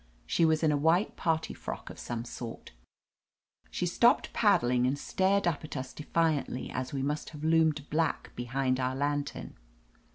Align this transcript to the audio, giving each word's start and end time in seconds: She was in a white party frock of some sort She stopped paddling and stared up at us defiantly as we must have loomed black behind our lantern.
She 0.25 0.45
was 0.45 0.63
in 0.63 0.71
a 0.71 0.77
white 0.77 1.15
party 1.15 1.53
frock 1.53 1.91
of 1.91 1.99
some 1.99 2.25
sort 2.25 2.71
She 3.69 3.85
stopped 3.85 4.33
paddling 4.33 4.87
and 4.87 4.97
stared 4.97 5.45
up 5.47 5.63
at 5.63 5.77
us 5.77 5.93
defiantly 5.93 6.71
as 6.71 6.91
we 6.91 7.03
must 7.03 7.29
have 7.29 7.43
loomed 7.43 7.87
black 7.91 8.31
behind 8.35 8.79
our 8.79 8.95
lantern. 8.95 9.55